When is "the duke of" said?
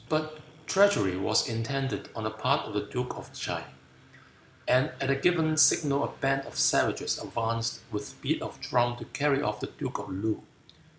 2.73-3.31, 9.59-10.09